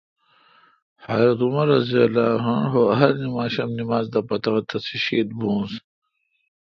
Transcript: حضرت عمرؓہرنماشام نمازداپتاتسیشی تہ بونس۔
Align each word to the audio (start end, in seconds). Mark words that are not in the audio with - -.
حضرت 1.05 1.39
عمرؓہرنماشام 1.45 3.69
نمازداپتاتسیشی 3.79 5.19
تہ 5.27 5.35
بونس۔ 5.39 5.73